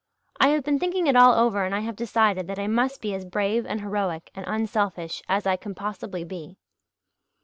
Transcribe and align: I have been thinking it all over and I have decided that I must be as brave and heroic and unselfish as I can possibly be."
I 0.39 0.47
have 0.47 0.63
been 0.63 0.79
thinking 0.79 1.05
it 1.05 1.15
all 1.15 1.35
over 1.35 1.63
and 1.63 1.75
I 1.75 1.81
have 1.81 1.95
decided 1.95 2.47
that 2.47 2.57
I 2.57 2.65
must 2.65 3.01
be 3.03 3.13
as 3.13 3.23
brave 3.23 3.67
and 3.67 3.81
heroic 3.81 4.31
and 4.33 4.43
unselfish 4.47 5.21
as 5.29 5.45
I 5.45 5.57
can 5.57 5.75
possibly 5.75 6.23
be." 6.23 6.57